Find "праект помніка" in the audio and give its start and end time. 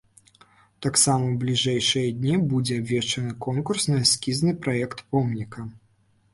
4.67-5.61